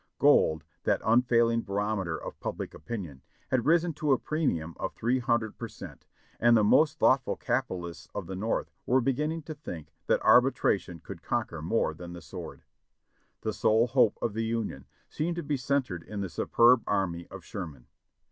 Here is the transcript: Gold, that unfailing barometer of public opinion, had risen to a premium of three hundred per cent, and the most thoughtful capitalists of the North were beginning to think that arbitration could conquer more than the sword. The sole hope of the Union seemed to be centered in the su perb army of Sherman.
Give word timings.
Gold, 0.17 0.63
that 0.83 0.99
unfailing 1.05 1.61
barometer 1.61 2.17
of 2.17 2.39
public 2.39 2.73
opinion, 2.73 3.21
had 3.51 3.67
risen 3.67 3.93
to 3.93 4.13
a 4.13 4.17
premium 4.17 4.73
of 4.79 4.95
three 4.95 5.19
hundred 5.19 5.59
per 5.59 5.67
cent, 5.67 6.07
and 6.39 6.57
the 6.57 6.63
most 6.63 6.97
thoughtful 6.97 7.35
capitalists 7.35 8.07
of 8.15 8.25
the 8.25 8.35
North 8.35 8.71
were 8.87 8.99
beginning 8.99 9.43
to 9.43 9.53
think 9.53 9.93
that 10.07 10.19
arbitration 10.25 10.97
could 11.01 11.21
conquer 11.21 11.61
more 11.61 11.93
than 11.93 12.13
the 12.13 12.21
sword. 12.23 12.63
The 13.41 13.53
sole 13.53 13.85
hope 13.85 14.17
of 14.23 14.33
the 14.33 14.43
Union 14.43 14.87
seemed 15.07 15.35
to 15.35 15.43
be 15.43 15.55
centered 15.55 16.01
in 16.01 16.21
the 16.21 16.29
su 16.29 16.47
perb 16.47 16.81
army 16.87 17.27
of 17.27 17.45
Sherman. 17.45 17.85